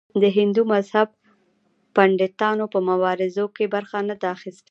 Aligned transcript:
د 0.21 0.23
هندو 0.37 0.61
مذهب 0.73 1.07
پنډتانو 1.95 2.65
په 2.73 2.79
مبارزو 2.89 3.45
کې 3.55 3.65
برخه 3.75 3.97
نه 4.09 4.15
ده 4.21 4.27
اخیستې. 4.35 4.59